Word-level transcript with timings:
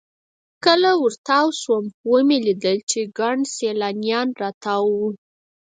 کله 0.65 0.91
ورتاو 1.03 1.47
سوم 1.61 1.85
ومې 2.09 2.37
لېدل 2.47 2.77
چې 2.91 2.99
ګڼ 3.19 3.37
سیلانیان 3.55 4.27
راتاو 4.41 4.83
وو. 4.99 5.09